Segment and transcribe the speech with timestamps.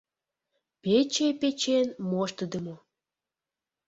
[0.81, 2.75] Пече печен моштыдымо